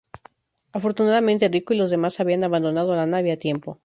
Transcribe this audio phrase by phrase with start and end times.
[0.71, 3.79] Afortunadamente, Rico y los demás habían abandonado la nave a tiempo.